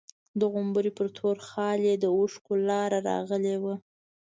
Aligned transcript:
د 0.39 0.41
غومبري 0.51 0.91
په 0.97 1.03
تور 1.17 1.37
خال 1.47 1.79
يې 1.87 1.95
د 1.99 2.05
اوښکو 2.17 2.53
لاره 2.69 2.99
راغلې 3.09 3.55
وه. 3.63 3.75